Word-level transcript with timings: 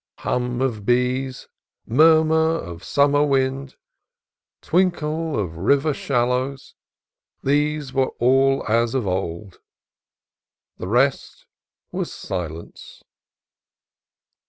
Hum 0.21 0.63
of 0.63 0.83
bees, 0.83 1.47
murmur 1.85 2.33
of 2.55 2.83
summer 2.83 3.23
wind, 3.23 3.75
twinkle 4.63 5.37
of 5.37 5.57
river 5.57 5.93
shallows, 5.93 6.73
these 7.43 7.93
were 7.93 8.09
all 8.17 8.65
as 8.67 8.95
of 8.95 9.05
old. 9.05 9.59
The 10.79 10.87
rest 10.87 11.45
was 11.91 12.11
silence. 12.11 13.03